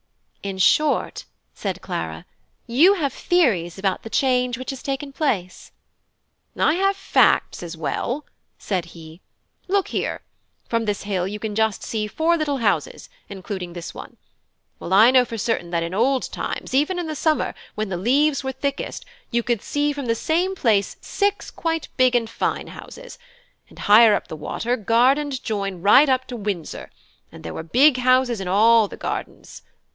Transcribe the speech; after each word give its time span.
"In 0.41 0.57
short," 0.57 1.25
said 1.53 1.83
Clara, 1.83 2.25
"you 2.65 2.95
have 2.95 3.13
theories 3.13 3.77
about 3.77 4.01
the 4.01 4.09
change 4.09 4.57
which 4.57 4.71
has 4.71 4.81
taken 4.81 5.13
place." 5.13 5.71
"I 6.57 6.73
have 6.73 6.95
facts 6.97 7.61
as 7.61 7.77
well," 7.77 8.25
said 8.57 8.85
he. 8.97 9.21
"Look 9.67 9.89
here! 9.89 10.21
from 10.67 10.85
this 10.85 11.03
hill 11.03 11.27
you 11.27 11.37
can 11.37 11.55
see 11.73 12.05
just 12.07 12.17
four 12.17 12.35
little 12.35 12.57
houses, 12.57 13.07
including 13.29 13.73
this 13.73 13.93
one. 13.93 14.17
Well, 14.79 14.91
I 14.91 15.11
know 15.11 15.23
for 15.25 15.37
certain 15.37 15.69
that 15.69 15.83
in 15.83 15.93
old 15.93 16.31
times, 16.31 16.73
even 16.73 16.97
in 16.97 17.05
the 17.05 17.15
summer, 17.15 17.53
when 17.75 17.89
the 17.89 17.95
leaves 17.97 18.43
were 18.43 18.51
thickest, 18.53 19.05
you 19.29 19.43
could 19.43 19.61
see 19.61 19.93
from 19.93 20.07
the 20.07 20.15
same 20.15 20.55
place 20.55 20.97
six 21.01 21.51
quite 21.51 21.89
big 21.97 22.15
and 22.15 22.27
fine 22.27 22.65
houses; 22.69 23.19
and 23.69 23.77
higher 23.77 24.15
up 24.15 24.29
the 24.29 24.35
water, 24.35 24.75
garden 24.75 25.29
joined 25.29 25.75
garden 25.75 25.81
right 25.83 26.09
up 26.09 26.25
to 26.25 26.35
Windsor; 26.35 26.89
and 27.31 27.43
there 27.43 27.53
were 27.53 27.61
big 27.61 27.97
houses 27.97 28.41
in 28.41 28.47
all 28.47 28.87
the 28.87 28.97
gardens. 28.97 29.61